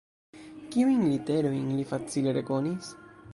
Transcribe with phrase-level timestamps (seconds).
[0.75, 2.91] Kiujn literojn li facile rekonis?